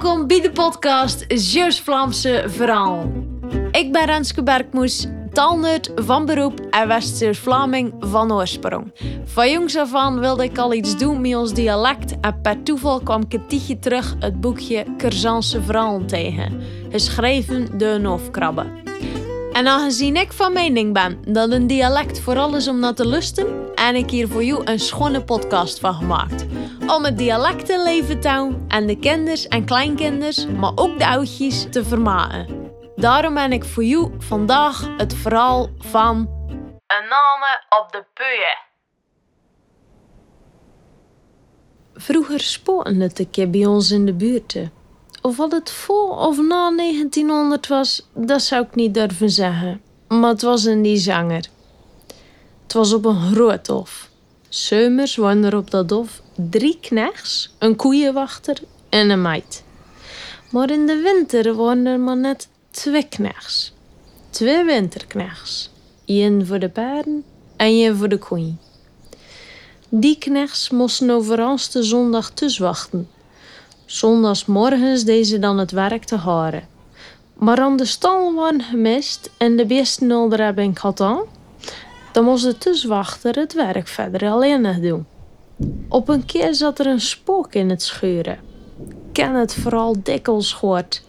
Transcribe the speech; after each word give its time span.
Welkom 0.00 0.26
bij 0.26 0.40
de 0.40 0.50
podcast 0.50 1.24
Zeus 1.28 1.80
Vlaamse 1.80 2.44
Verhaal. 2.46 3.12
Ik 3.70 3.92
ben 3.92 4.04
Renske 4.04 4.42
Bergmoes, 4.42 5.06
taalnerd 5.32 5.92
van 5.94 6.26
beroep 6.26 6.60
en 6.70 6.88
West-Zeeuws-Vlaming 6.88 7.94
van 7.98 8.32
oorsprong. 8.32 8.92
Van 9.24 9.50
jongs 9.50 9.76
af 9.76 9.94
aan 9.94 10.20
wilde 10.20 10.44
ik 10.44 10.58
al 10.58 10.72
iets 10.72 10.98
doen 10.98 11.20
met 11.20 11.36
ons 11.36 11.52
dialect 11.52 12.20
en 12.20 12.40
per 12.42 12.62
toeval 12.62 13.00
kwam 13.00 13.22
ik 13.28 13.40
een 13.48 13.80
terug 13.80 14.16
het 14.18 14.40
boekje 14.40 14.86
Curzanse 14.96 15.62
Verhalen 15.62 16.06
tegen, 16.06 16.60
geschreven 16.90 17.78
door 17.78 18.00
Hoofdkrabbe. 18.04 18.66
En 19.52 19.66
aangezien 19.66 20.16
ik 20.16 20.32
van 20.32 20.52
mening 20.52 20.92
ben 20.92 21.18
dat 21.28 21.50
een 21.50 21.66
dialect 21.66 22.20
vooral 22.20 22.56
is 22.56 22.68
om 22.68 22.78
naar 22.78 22.94
te 22.94 23.06
lusten, 23.06 23.46
heb 23.74 23.94
ik 23.94 24.10
hier 24.10 24.28
voor 24.28 24.44
jou 24.44 24.62
een 24.64 24.80
schone 24.80 25.22
podcast 25.22 25.80
van 25.80 25.94
gemaakt. 25.94 26.46
Om 26.90 27.04
het 27.04 27.18
dialect 27.18 27.66
te 27.66 27.82
leven 27.82 28.20
te 28.20 28.28
houden 28.28 28.64
en 28.68 28.86
de 28.86 28.98
kinders 28.98 29.48
en 29.48 29.64
kleinkinders, 29.64 30.46
maar 30.46 30.72
ook 30.74 30.98
de 30.98 31.06
oudjes 31.06 31.66
te 31.70 31.84
vermaken. 31.84 32.72
Daarom 32.96 33.34
ben 33.34 33.52
ik 33.52 33.64
voor 33.64 33.84
jou 33.84 34.12
vandaag 34.18 34.88
het 34.96 35.14
verhaal 35.14 35.68
van 35.78 36.16
Een 36.86 37.08
name 37.08 37.62
op 37.80 37.92
de 37.92 38.04
puie. 38.14 38.68
Vroeger 41.94 42.40
spoorde 42.40 43.02
het 43.02 43.18
een 43.18 43.30
keer 43.30 43.50
bij 43.50 43.66
ons 43.66 43.90
in 43.90 44.06
de 44.06 44.14
buurt. 44.14 44.56
Of 45.22 45.36
wat 45.36 45.52
het 45.52 45.70
voor 45.70 46.16
of 46.16 46.40
na 46.40 46.76
1900 46.76 47.66
was, 47.66 48.08
dat 48.14 48.42
zou 48.42 48.64
ik 48.64 48.74
niet 48.74 48.94
durven 48.94 49.30
zeggen. 49.30 49.82
Maar 50.08 50.30
het 50.30 50.42
was 50.42 50.64
een 50.64 50.82
die 50.82 50.96
zanger. 50.96 51.44
Het 52.62 52.72
was 52.72 52.92
op 52.92 53.04
een 53.04 53.32
groot 53.32 53.66
hof. 53.66 54.09
Zomers 54.50 55.16
woonden 55.16 55.50
er 55.50 55.56
op 55.56 55.70
dat 55.70 55.90
hof 55.90 56.22
drie 56.34 56.78
knechts, 56.80 57.54
een 57.58 57.76
koeienwachter 57.76 58.58
en 58.88 59.10
een 59.10 59.22
meid. 59.22 59.64
Maar 60.50 60.70
in 60.70 60.86
de 60.86 60.96
winter 60.96 61.54
waren 61.54 61.86
er 61.86 62.00
maar 62.00 62.16
net 62.16 62.48
twee 62.70 63.08
knechts. 63.08 63.72
Twee 64.30 64.64
winterknechts. 64.64 65.70
Eén 66.06 66.46
voor 66.46 66.58
de 66.58 66.68
paarden 66.68 67.24
en 67.56 67.66
één 67.66 67.96
voor 67.96 68.08
de 68.08 68.18
koeien. 68.18 68.60
Die 69.88 70.18
knechts 70.18 70.70
moesten 70.70 71.10
overalste 71.10 71.82
zondag 71.82 72.32
wachten. 72.58 73.08
Zondagsmorgens 73.84 75.04
deden 75.04 75.26
ze 75.26 75.38
dan 75.38 75.58
het 75.58 75.70
werk 75.70 76.04
te 76.04 76.16
haren. 76.16 76.68
Maar 77.34 77.58
aan 77.60 77.76
de 77.76 77.84
stal 77.84 78.34
waren 78.34 78.62
gemist 78.62 79.30
en 79.36 79.56
de 79.56 79.66
beesten 79.66 80.10
al 80.10 80.30
gehad 80.30 81.00
aan, 81.00 81.20
dan 82.12 82.24
moest 82.24 82.44
de 82.44 82.58
tuswachter 82.58 83.34
het 83.34 83.52
werk 83.52 83.88
verder 83.88 84.30
alleen 84.30 84.80
doen. 84.80 85.06
Op 85.88 86.08
een 86.08 86.24
keer 86.24 86.54
zat 86.54 86.78
er 86.78 86.86
een 86.86 87.00
spook 87.00 87.54
in 87.54 87.70
het 87.70 87.82
schuren. 87.82 88.38
Ken 89.12 89.34
het 89.34 89.54
vooral 89.54 89.96
dikwijls 90.02 90.52
gehoord. 90.52 91.02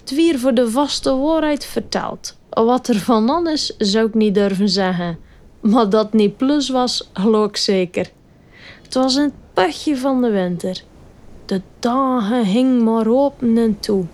Het 0.00 0.10
wier 0.10 0.38
voor 0.38 0.54
de 0.54 0.70
vaste 0.70 1.16
waarheid 1.16 1.64
verteld. 1.64 2.36
Wat 2.50 2.88
er 2.88 2.98
van 2.98 3.30
anders 3.30 3.76
zou 3.76 4.06
ik 4.06 4.14
niet 4.14 4.34
durven 4.34 4.68
zeggen. 4.68 5.18
Maar 5.60 5.88
dat 5.88 6.12
niet 6.12 6.36
plus 6.36 6.68
was, 6.68 7.10
geloof 7.12 7.48
ik 7.48 7.56
zeker. 7.56 8.10
Het 8.82 8.94
was 8.94 9.14
een 9.14 9.32
putje 9.52 9.96
van 9.96 10.22
de 10.22 10.30
winter. 10.30 10.82
De 11.46 11.60
dagen 11.78 12.44
hing 12.44 12.82
maar 12.82 13.06
open 13.06 13.58
en 13.58 13.80
toe. 13.80 14.04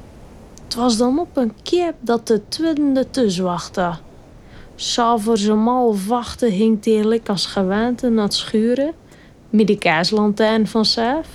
Het 0.64 0.74
was 0.74 0.96
dan 0.96 1.18
op 1.18 1.36
een 1.36 1.52
keer 1.62 1.94
dat 2.00 2.26
de 2.26 2.48
tweede 2.48 3.10
tuswachtte. 3.10 3.92
Om 5.50 5.66
half 5.68 6.06
wachten 6.06 6.50
hing 6.50 6.84
hij 6.84 7.20
als 7.26 7.46
gewend 7.46 8.02
naar 8.02 8.24
het 8.24 8.34
schuren, 8.34 8.92
met 9.50 9.66
de 9.66 9.78
kaaslantijn 9.78 10.66
van 10.66 10.84
Saf. 10.84 11.28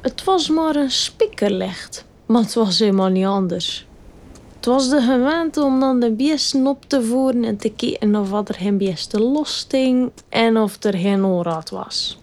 Het 0.00 0.24
was 0.24 0.48
maar 0.48 0.76
een 0.76 0.90
spiekerlicht, 0.90 2.06
maar 2.26 2.42
het 2.42 2.54
was 2.54 2.78
helemaal 2.78 3.08
niet 3.08 3.26
anders. 3.26 3.86
Het 4.56 4.64
was 4.64 4.88
de 4.88 5.00
gewoonte 5.00 5.62
om 5.62 5.80
dan 5.80 6.00
de 6.00 6.10
beesten 6.10 6.66
op 6.66 6.84
te 6.86 7.02
voeren 7.02 7.44
en 7.44 7.56
te 7.56 7.70
kijken 7.70 8.16
of 8.16 8.48
er 8.48 8.54
geen 8.54 8.78
beesten 8.78 9.20
lossting 9.20 10.10
en 10.28 10.56
of 10.56 10.82
er 10.84 10.98
geen 10.98 11.24
onraad 11.24 11.70
was. 11.70 12.18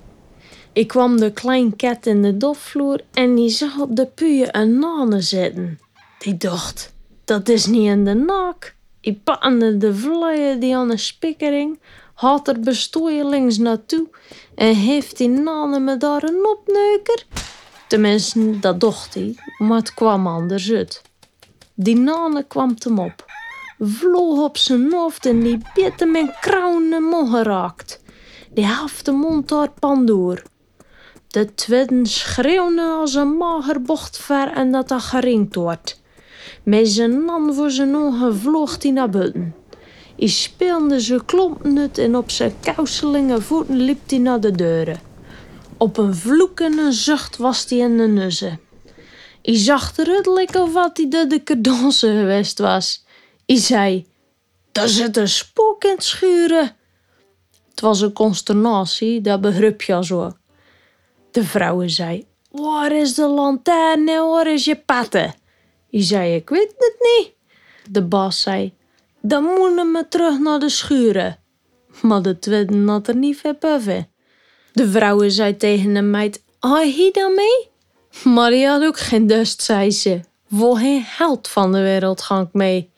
Ik 0.73 0.87
kwam 0.87 1.17
de 1.17 1.31
klein 1.31 1.75
kat 1.75 2.05
in 2.05 2.21
de 2.21 2.37
dofvloer 2.37 3.01
en 3.13 3.35
die 3.35 3.49
zag 3.49 3.79
op 3.79 3.95
de 3.95 4.05
puien 4.05 4.59
een 4.59 4.79
nane 4.79 5.21
zitten. 5.21 5.79
Die 6.19 6.37
dacht, 6.37 6.93
dat 7.25 7.49
is 7.49 7.65
niet 7.65 7.87
in 7.87 8.05
de 8.05 8.13
nak. 8.13 8.75
Ik 9.01 9.23
pakte 9.23 9.77
de 9.77 9.95
vlooien 9.95 10.59
die 10.59 10.75
aan 10.75 10.89
de 10.89 10.97
spikkering, 10.97 11.79
had 12.13 12.47
er 12.47 12.59
links 13.05 13.57
naartoe 13.57 14.07
en 14.55 14.75
heeft 14.75 15.17
die 15.17 15.29
nane 15.29 15.79
me 15.79 15.97
daar 15.97 16.23
een 16.23 16.45
opneuker. 16.45 17.25
Tenminste, 17.87 18.59
dat 18.59 18.79
dacht 18.79 19.13
hij, 19.13 19.35
maar 19.57 19.77
het 19.77 19.93
kwam 19.93 20.27
anders 20.27 20.71
uit. 20.71 21.01
Die 21.73 21.95
nane 21.95 22.43
kwam 22.47 22.75
hem 22.77 22.99
op, 22.99 23.25
vloog 23.79 24.39
op 24.39 24.57
zijn 24.57 24.93
hoofd 24.93 25.25
en 25.25 25.39
die 25.39 25.57
beet 25.73 25.99
hem 25.99 26.15
in 26.15 26.31
krauwen 26.41 27.03
mond 27.03 27.29
geraakt. 27.29 28.01
Die 28.53 28.65
hafte 28.65 29.11
de 29.11 29.17
mond 29.17 29.49
daar 29.49 29.71
pandoor. 29.79 30.41
De 31.27 31.53
tweede 31.53 32.05
schreeuwde 32.05 32.81
als 32.81 33.13
een 33.13 33.37
mager 33.37 33.81
bocht 33.81 34.17
ver 34.17 34.51
en 34.51 34.71
dat 34.71 34.87
dat 34.87 35.01
geringd 35.01 35.55
wordt. 35.55 36.00
Met 36.63 36.89
zijn 36.89 37.21
man 37.21 37.53
voor 37.53 37.71
zijn 37.71 37.95
ogen 37.95 38.35
vloog 38.35 38.81
hij 38.81 38.91
naar 38.91 39.09
buiten. 39.09 39.55
Hij 40.17 40.27
speelde 40.27 40.99
zijn 40.99 41.25
klompnut 41.25 41.97
en 41.97 42.15
op 42.15 42.31
zijn 42.31 42.53
kouselinge 42.59 43.41
voeten 43.41 43.75
liep 43.75 44.09
hij 44.09 44.17
naar 44.17 44.39
de 44.39 44.51
deuren. 44.51 44.99
Op 45.77 45.97
een 45.97 46.15
vloekende 46.15 46.91
zucht 46.91 47.37
was 47.37 47.65
hij 47.69 47.77
in 47.77 47.97
de 47.97 48.07
nussen. 48.07 48.59
Hij 49.41 49.57
zag 49.57 49.95
ruddelijk 49.95 50.55
of 50.55 50.73
wat 50.73 50.97
hij 50.97 51.09
de 51.09 51.27
de 51.27 51.91
geweest 51.91 52.59
was. 52.59 53.05
Hij 53.45 53.55
zei, 53.55 54.05
daar 54.71 54.87
zit 54.87 55.17
een 55.17 55.27
spook 55.27 55.83
in 55.83 55.89
het 55.89 56.03
schuren. 56.03 56.75
Het 57.69 57.81
was 57.81 58.01
een 58.01 58.13
consternatie, 58.13 59.21
dat 59.21 59.41
begreep 59.41 59.81
je 59.81 60.05
zo. 60.05 60.31
De 61.31 61.43
vrouwen 61.43 61.89
zei, 61.89 62.25
waar 62.51 62.91
is 62.91 63.13
de 63.13 63.27
lantaarn 63.27 64.07
en 64.09 64.27
waar 64.29 64.53
is 64.53 64.65
je 64.65 64.75
patten? 64.75 65.33
Je 65.91 66.01
zei, 66.01 66.35
ik 66.35 66.49
weet 66.49 66.73
het 66.77 66.95
niet. 66.99 67.31
De 67.89 68.03
baas 68.03 68.41
zei, 68.41 68.73
dan 69.21 69.43
moeten 69.43 69.91
we 69.91 70.05
terug 70.09 70.39
naar 70.39 70.59
de 70.59 70.69
schuren. 70.69 71.37
Maar 72.01 72.21
de 72.21 72.39
tweede 72.39 72.77
had 72.85 73.07
er 73.07 73.15
niet 73.15 73.41
boven. 73.59 74.09
De 74.73 74.89
vrouwen 74.89 75.31
zei 75.31 75.57
tegen 75.57 75.93
de 75.93 76.01
meid, 76.01 76.43
hou 76.59 76.85
je 76.85 77.09
dan 77.11 77.35
mee? 77.35 77.69
Maar 78.33 78.49
die 78.49 78.67
had 78.67 78.83
ook 78.83 78.99
geen 78.99 79.27
dust, 79.27 79.61
zei 79.61 79.91
ze. 79.91 80.19
Voor 80.51 80.77
geen 80.77 81.03
held 81.05 81.47
van 81.47 81.71
de 81.71 81.81
wereld 81.81 82.21
ga 82.21 82.39
ik 82.39 82.53
mee. 82.53 82.91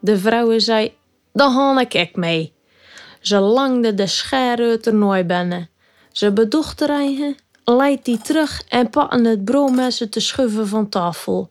De 0.00 0.18
vrouwen 0.18 0.60
zei, 0.60 0.94
dan 1.32 1.52
ga 1.52 1.80
ik 1.80 1.94
ook 1.94 2.16
mee. 2.16 2.52
Ze 3.20 3.38
langde 3.38 3.94
de 3.94 4.06
scher 4.06 4.58
uit 4.58 4.86
er 4.86 4.94
nooit 4.94 5.26
binnen. 5.26 5.68
Ze 6.12 6.32
bedocht 6.32 6.80
er 6.80 6.90
eigen, 6.90 7.36
leidt 7.64 8.04
die 8.04 8.18
terug 8.18 8.62
en 8.68 8.90
pakte 8.90 9.28
het 9.28 9.44
broodmes 9.44 10.06
te 10.10 10.20
schuiven 10.20 10.68
van 10.68 10.88
tafel. 10.88 11.50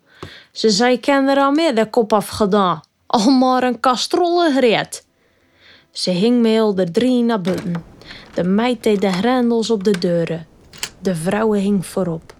Ze 0.59 0.69
zei, 0.69 0.99
ken 0.99 1.27
er 1.27 1.37
al 1.37 1.51
meer 1.51 1.75
de 1.75 1.89
kop 1.89 2.13
afgedaan. 2.13 2.81
Al 3.07 3.29
maar 3.29 3.63
een 3.63 3.79
kastrolle 3.79 4.51
gereed. 4.51 5.05
Ze 5.91 6.11
hing 6.11 6.41
met 6.41 6.59
al 6.59 6.75
de 6.75 6.91
drie 6.91 7.23
naar 7.23 7.41
buiten. 7.41 7.83
De 8.33 8.43
meid 8.43 8.83
deed 8.83 9.01
de 9.01 9.11
grendels 9.11 9.69
op 9.69 9.83
de 9.83 9.97
deuren. 9.99 10.47
De 11.01 11.15
vrouwen 11.15 11.59
hing 11.59 11.85
voorop. 11.85 12.33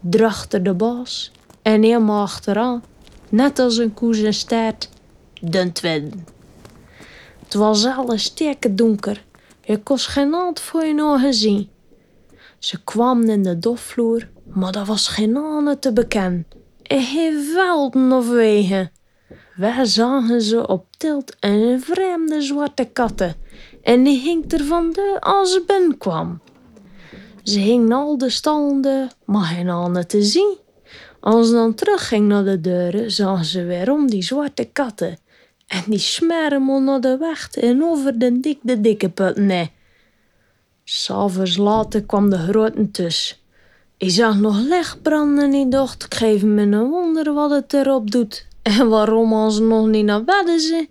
Drachter 0.00 0.62
de 0.62 0.74
baas 0.74 1.32
en 1.62 1.82
helemaal 1.82 2.22
achteraan, 2.22 2.82
net 3.28 3.58
als 3.58 3.76
een 3.76 3.94
koe 3.94 4.14
zijn 4.14 4.34
staart, 4.34 4.88
de 5.40 5.72
tweede. 5.72 6.10
Het 7.44 7.54
was 7.54 7.84
alles 7.84 8.22
sterke 8.22 8.74
donker. 8.74 9.24
Je 9.64 9.82
kon 9.82 9.98
geen 9.98 10.32
hand 10.32 10.60
voor 10.60 10.84
je 10.84 11.02
ogen 11.02 11.34
zien. 11.34 11.68
Ze 12.58 12.84
kwam 12.84 13.22
in 13.22 13.42
de 13.42 13.58
dofvloer, 13.58 14.28
maar 14.44 14.72
dat 14.72 14.86
was 14.86 15.08
geen 15.08 15.36
ane 15.36 15.78
te 15.78 15.92
bekennen 15.92 16.46
velden 17.52 18.12
of 18.12 18.28
wegen. 18.28 18.90
Wij 19.56 19.84
zagen 19.84 20.42
ze 20.42 20.66
op 20.66 20.86
tilt 20.96 21.36
een 21.40 21.80
vreemde 21.80 22.42
zwarte 22.42 22.84
katten 22.84 23.34
en 23.82 24.02
die 24.02 24.20
hing 24.20 24.52
er 24.52 24.64
van 24.64 24.92
de 24.92 25.16
als 25.20 25.52
ze 25.52 25.62
binnenkwam. 25.66 26.40
Ze 27.42 27.58
hing 27.58 27.92
al 27.92 28.18
de 28.18 28.30
standen, 28.30 29.10
maar 29.24 29.44
geen 29.44 29.68
handen 29.68 30.06
te 30.06 30.22
zien. 30.22 30.56
Als 31.20 31.46
ze 31.46 31.52
dan 31.52 31.74
terugging 31.74 32.28
naar 32.28 32.44
de 32.44 32.60
deuren, 32.60 33.10
zagen 33.10 33.44
ze 33.44 33.64
weer 33.64 33.92
om 33.92 34.10
die 34.10 34.22
zwarte 34.22 34.64
katten. 34.64 35.18
En 35.66 35.82
die 35.86 35.98
smeren 35.98 36.84
naar 36.84 37.00
de 37.00 37.16
weg 37.16 37.50
en 37.50 37.84
over 37.84 38.18
de 38.18 38.40
dik 38.40 38.58
de 38.62 38.80
dikke 38.80 39.08
put 39.08 39.36
nee. 39.36 39.70
S'avonds 40.84 41.56
later 41.56 42.04
kwam 42.04 42.30
de 42.30 42.38
grote 42.38 42.90
tussen. 42.90 43.36
Ik 43.98 44.10
zag 44.10 44.36
nog 44.36 44.58
licht 44.60 45.02
branden 45.02 45.44
en 45.44 45.54
ik 45.54 45.70
dacht, 45.70 46.04
ik 46.04 46.14
geef 46.14 46.42
me 46.42 46.62
een 46.62 46.88
wonder 46.88 47.34
wat 47.34 47.50
het 47.50 47.72
erop 47.72 48.10
doet. 48.10 48.46
En 48.62 48.88
waarom 48.88 49.32
als 49.32 49.58
nog 49.58 49.86
niet 49.86 50.04
naar 50.04 50.24
bed 50.24 50.60
zijn. 50.60 50.88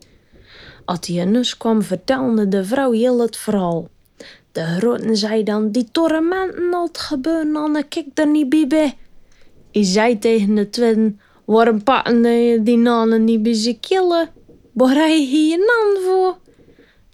Als 0.85 0.99
die 0.99 1.21
nus 1.21 1.57
kwam, 1.57 1.81
vertelde 1.81 2.47
de 2.47 2.65
vrouw 2.65 2.91
heel 2.91 3.19
het 3.19 3.37
verhaal. 3.37 3.87
De 4.51 4.63
groten 4.63 5.17
zei 5.17 5.43
dan, 5.43 5.71
die 5.71 5.87
tormenten 5.91 6.73
al 6.73 6.89
gebeuren, 6.91 7.53
dan 7.53 7.83
kijk 7.89 8.05
er 8.13 8.27
niet 8.27 8.67
bij. 8.67 8.97
Hij 9.71 9.83
zei 9.83 10.19
tegen 10.19 10.55
de 10.55 10.69
twin, 10.69 11.19
waarom 11.45 11.83
pakken 11.83 12.63
die 12.63 12.77
nanen 12.77 13.23
niet 13.23 13.43
bij 13.43 13.53
ze 13.53 13.77
killen? 13.79 14.29
Waar 14.73 14.95
hij 14.95 15.19
hier 15.19 15.57
nan 15.57 16.03
voor? 16.03 16.37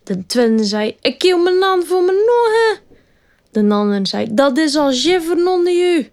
De 0.03 0.25
twin 0.25 0.65
zei, 0.65 0.97
ik 1.01 1.17
kill 1.17 1.37
mijn 1.37 1.59
nan 1.59 1.83
voor 1.83 2.03
mijn 2.03 2.17
nogen. 2.17 2.79
De 3.53 3.69
ander 3.69 4.07
zei, 4.07 4.33
dat 4.33 4.57
is 4.57 4.75
al 4.75 4.91
jiveren 4.91 5.47
onder 5.47 5.73
je. 5.73 6.11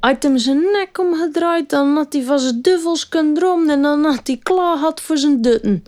Uit 0.00 0.22
hem 0.22 0.38
zijn 0.38 0.60
nek 0.72 0.98
omgedraaid, 0.98 1.70
dan 1.70 1.96
had 1.96 2.12
hij 2.12 2.22
van 2.22 2.38
zijn 2.38 2.62
duvels 2.62 3.08
kunnen 3.08 3.68
en 3.68 3.82
dan 3.82 4.04
had 4.04 4.26
hij 4.26 4.38
klaar 4.42 4.76
had 4.76 5.00
voor 5.00 5.16
zijn 5.18 5.42
dutten. 5.42 5.84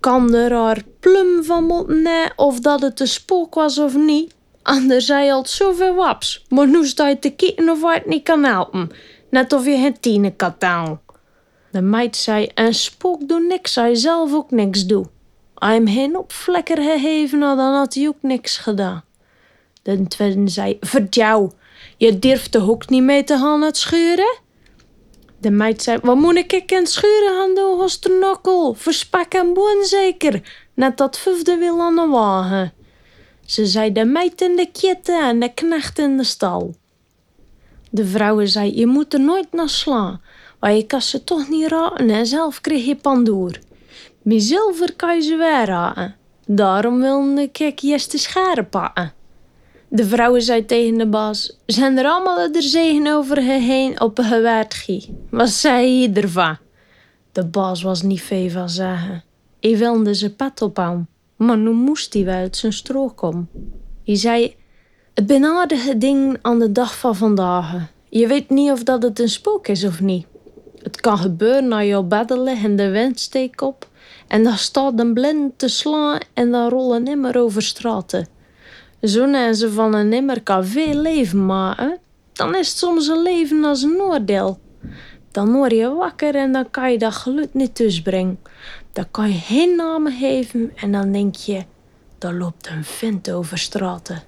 Kan 0.00 0.34
er 0.34 0.52
haar 0.52 0.82
plum 1.00 1.44
van 1.44 1.64
moeten 1.64 2.32
of 2.36 2.60
dat 2.60 2.80
het 2.80 3.00
een 3.00 3.08
spook 3.08 3.54
was 3.54 3.78
of 3.78 3.96
niet? 3.96 4.34
Anders 4.62 5.06
zei 5.06 5.30
al 5.30 5.46
zoveel 5.46 5.94
waps, 5.94 6.44
maar 6.48 6.68
nu 6.68 6.86
sta 6.86 7.08
je 7.08 7.18
te 7.18 7.30
kijken 7.30 7.68
of 7.68 7.82
hij 7.82 7.94
het 7.94 8.06
niet 8.06 8.22
kan 8.22 8.44
helpen. 8.44 8.90
Net 9.30 9.52
of 9.52 9.64
je 9.64 9.76
het 9.76 10.02
tienen 10.02 10.36
kan 10.36 10.54
De 11.70 11.80
meid 11.80 12.16
zei, 12.16 12.50
een 12.54 12.74
spook 12.74 13.28
doet 13.28 13.46
niks, 13.46 13.74
hij 13.74 13.94
zelf 13.94 14.34
ook 14.34 14.50
niks 14.50 14.86
doet. 14.86 15.08
Hij 15.54 15.74
hem 15.74 15.86
heen 15.86 16.16
op 16.16 16.32
vlekker 16.32 16.82
gegeven 16.82 17.40
dan 17.40 17.74
had 17.74 17.94
hij 17.94 18.08
ook 18.08 18.22
niks 18.22 18.58
gedaan. 18.58 19.06
De 19.96 20.06
tweede 20.08 20.48
zei, 20.48 20.76
vertrouw, 20.80 21.52
je 21.96 22.18
durft 22.18 22.52
de 22.52 22.58
hoek 22.58 22.88
niet 22.88 23.02
mee 23.02 23.24
te 23.24 23.38
gaan 23.38 23.62
het 23.62 23.76
schuren? 23.76 24.38
De 25.40 25.50
meid 25.50 25.82
zei, 25.82 25.98
wat 26.02 26.16
moet 26.16 26.36
ik 26.36 26.72
in 26.72 26.86
schuren 26.86 27.34
gaan 27.38 27.54
doen, 27.54 27.80
als 27.80 28.00
de 28.00 28.18
nokkel? 28.20 28.74
Verspek 28.74 29.34
en 29.34 29.52
boon 29.54 29.84
zeker, 29.84 30.64
net 30.74 30.96
dat 30.96 31.18
vijfde 31.18 31.56
wil 31.56 31.80
aan 31.80 31.94
de 31.94 32.06
wagen. 32.06 32.72
Ze 33.44 33.66
zei 33.66 33.92
de 33.92 34.04
meid 34.04 34.40
in 34.40 34.56
de 34.56 34.68
kitten 34.72 35.22
en 35.22 35.40
de 35.40 35.54
knecht 35.54 35.98
in 35.98 36.16
de 36.16 36.24
stal. 36.24 36.74
De 37.90 38.06
vrouwen 38.06 38.48
zei, 38.48 38.76
je 38.76 38.86
moet 38.86 39.14
er 39.14 39.20
nooit 39.20 39.52
naar 39.52 39.68
slaan, 39.68 40.20
want 40.58 40.76
je 40.76 40.86
kan 40.86 41.02
ze 41.02 41.24
toch 41.24 41.48
niet 41.48 41.68
raken 41.68 42.10
en 42.10 42.26
zelf 42.26 42.60
kreeg 42.60 42.84
je 42.84 42.96
pandoer. 42.96 43.58
Zilver 44.24 44.94
kan 44.96 45.14
je 45.14 45.22
ze 45.22 45.36
weer 45.36 45.64
raken. 45.64 46.16
Daarom 46.46 47.00
wilde 47.00 47.42
ik 47.56 47.80
eerst 47.80 48.10
de 48.10 48.18
scharen 48.18 48.68
pakken. 48.68 49.16
De 49.90 50.04
vrouwen 50.04 50.42
zei 50.42 50.64
tegen 50.64 50.98
de 50.98 51.06
baas: 51.06 51.56
Zijn 51.66 51.98
er 51.98 52.04
allemaal 52.04 52.38
er 52.38 52.62
zegen 52.62 53.06
over 53.06 53.42
heen 53.42 54.00
op 54.00 54.18
gewaardgie? 54.18 55.16
Wat 55.30 55.48
zei 55.48 56.00
je 56.00 56.12
ervan? 56.12 56.56
De 57.32 57.44
baas 57.44 57.82
was 57.82 58.02
niet 58.02 58.22
veel 58.22 58.50
van 58.50 58.68
zeggen. 58.68 59.24
Hij 59.60 59.76
wilde 59.76 60.14
zijn 60.14 60.36
pet 60.36 60.62
ophouden, 60.62 61.08
maar 61.36 61.58
nu 61.58 61.70
moest 61.70 62.14
hij 62.14 62.24
wel 62.24 62.34
uit 62.34 62.56
zijn 62.56 62.72
strook 62.72 63.16
komen. 63.16 63.48
Hij 64.04 64.16
zei: 64.16 64.54
Het 65.14 65.26
ben 65.26 65.44
aardige 65.44 65.98
ding 65.98 66.38
aan 66.42 66.58
de 66.58 66.72
dag 66.72 66.98
van 66.98 67.16
vandaag. 67.16 67.74
Je 68.08 68.26
weet 68.26 68.50
niet 68.50 68.70
of 68.70 68.82
dat 68.82 69.02
het 69.02 69.18
een 69.18 69.28
spook 69.28 69.68
is 69.68 69.84
of 69.84 70.00
niet. 70.00 70.26
Het 70.82 71.00
kan 71.00 71.18
gebeuren 71.18 71.68
na 71.68 71.78
je 71.78 72.02
bedden 72.02 72.46
en 72.46 72.76
de 72.76 72.88
wind 72.88 73.20
steekt 73.20 73.62
op 73.62 73.88
en 74.26 74.44
dan 74.44 74.56
staat 74.56 75.00
een 75.00 75.14
blind 75.14 75.58
te 75.58 75.68
slaan 75.68 76.18
en 76.34 76.50
dan 76.50 76.68
rollen 76.68 77.02
nimmer 77.02 77.38
over 77.38 77.62
straten. 77.62 78.36
Zo 79.02 79.32
en 79.32 79.54
ze 79.54 79.72
van 79.72 79.94
een 79.94 80.08
nimmer 80.08 80.42
kan 80.42 80.66
veel 80.66 80.94
leven 80.94 81.46
maken, 81.46 81.98
dan 82.32 82.54
is 82.54 82.68
het 82.68 82.78
soms 82.78 83.06
een 83.06 83.22
leven 83.22 83.64
als 83.64 83.82
een 83.82 84.00
oordeel. 84.00 84.60
Dan 85.30 85.52
word 85.52 85.72
je 85.72 85.94
wakker 85.94 86.34
en 86.34 86.52
dan 86.52 86.70
kan 86.70 86.92
je 86.92 86.98
dat 86.98 87.12
geluid 87.12 87.54
niet 87.54 87.74
tussenbrengen. 87.74 88.38
Dan 88.92 89.10
kan 89.10 89.28
je 89.28 89.38
geen 89.38 89.76
namen 89.76 90.12
geven 90.12 90.72
en 90.74 90.92
dan 90.92 91.12
denk 91.12 91.34
je, 91.34 91.64
daar 92.18 92.34
loopt 92.34 92.68
een 92.68 92.84
vent 92.84 93.30
over 93.30 93.58
straten. 93.58 94.22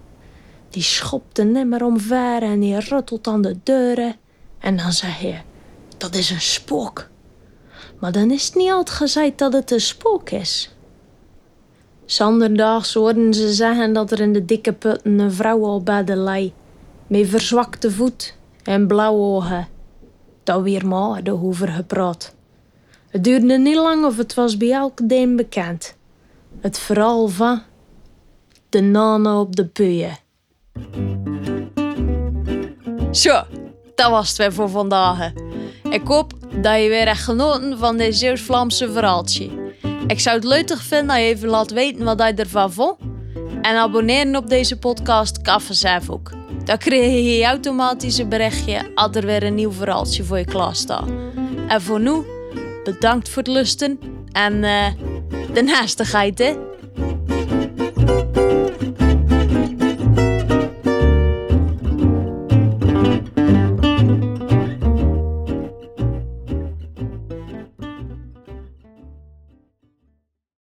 Die 0.69 0.83
schopt 0.83 1.37
de 1.37 1.45
nimmer 1.45 1.85
omver 1.85 2.43
en 2.43 2.61
die 2.61 2.79
ruttelt 2.79 3.27
aan 3.27 3.43
de 3.43 3.57
deuren. 3.63 4.17
En 4.59 4.77
dan 4.77 4.93
zeg 4.93 5.21
je, 5.21 5.37
dat 5.97 6.15
is 6.15 6.31
een 6.31 6.41
spook. 6.41 7.09
Maar 7.99 8.13
dan 8.13 8.31
is 8.31 8.47
het 8.47 8.55
niet 8.55 8.71
altijd 8.71 8.97
gezegd 8.97 9.39
dat 9.39 9.53
het 9.53 9.71
een 9.71 9.81
spook 9.81 10.31
is. 10.31 10.75
Zanderdaags 12.11 12.95
hoorden 12.95 13.35
ze 13.35 13.53
zeggen 13.53 13.93
dat 13.93 14.11
er 14.11 14.21
in 14.21 14.33
de 14.33 14.45
dikke 14.45 14.73
putten 14.73 15.19
een 15.19 15.33
vrouw 15.33 15.65
al 15.65 15.83
bedden 15.83 16.17
lei, 16.17 16.53
met 17.07 17.29
verzwakte 17.29 17.91
voet 17.91 18.37
en 18.63 18.87
blauwe 18.87 19.37
ogen. 19.37 19.69
Daar 20.45 20.63
weer 20.63 20.87
maar 20.87 21.23
over 21.31 21.69
gepraat. 21.69 22.35
Het 23.09 23.25
duurde 23.25 23.59
niet 23.59 23.77
lang 23.77 24.05
of 24.05 24.17
het 24.17 24.35
was 24.35 24.57
bij 24.57 24.71
elke 24.71 25.07
deen 25.07 25.37
bekend. 25.37 25.97
Het 26.61 26.79
verhaal 26.79 27.29
van 27.29 27.63
de 28.69 28.81
nana 28.81 29.41
op 29.41 29.57
de 29.57 29.67
puien. 29.67 30.19
Zo, 33.11 33.43
dat 33.95 34.11
was 34.11 34.29
het 34.29 34.37
weer 34.37 34.53
voor 34.53 34.69
vandaag. 34.69 35.33
Ik 35.91 36.07
hoop 36.07 36.33
dat 36.63 36.83
je 36.83 36.89
weer 36.89 37.07
echt 37.07 37.25
genoten 37.25 37.79
van 37.79 37.97
dit 37.97 38.17
Zeeuws-Vlaamse 38.17 38.93
verhaaltje. 38.93 39.70
Ik 40.07 40.21
zou 40.21 40.37
het 40.37 40.45
leuk 40.45 40.77
vinden 40.79 41.11
als 41.11 41.19
je 41.19 41.25
even 41.25 41.49
laat 41.49 41.71
weten 41.71 42.05
wat 42.05 42.19
je 42.19 42.35
ervan 42.35 42.73
vond. 42.73 42.99
En 43.63 43.77
abonneren 43.77 44.37
op 44.37 44.49
deze 44.49 44.79
podcast 44.79 45.43
kan 45.43 45.61
ook. 46.09 46.31
Dan 46.65 46.79
krijg 46.79 47.37
je 47.39 47.45
automatisch 47.45 48.19
een 48.19 48.29
berichtje 48.29 48.95
als 48.95 49.17
er 49.17 49.27
weer 49.27 49.43
een 49.43 49.55
nieuw 49.55 49.73
verhaaltje 49.73 50.25
voor 50.25 50.39
je 50.39 50.45
klaar 50.45 50.77
staat. 50.77 51.09
En 51.69 51.83
voor 51.83 52.01
nu, 52.01 52.23
bedankt 52.85 53.29
voor 53.29 53.43
het 53.43 53.53
lusten 53.53 53.99
en 54.33 54.55
uh, 54.55 54.87
de 55.53 55.63
naastigheid 55.63 56.39
hè. 56.39 56.55